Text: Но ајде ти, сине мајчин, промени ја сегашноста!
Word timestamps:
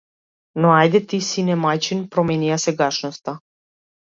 Но 0.63 0.69
ајде 0.75 1.01
ти, 1.11 1.19
сине 1.27 1.57
мајчин, 1.65 2.03
промени 2.17 2.51
ја 2.53 2.59
сегашноста! 2.67 3.37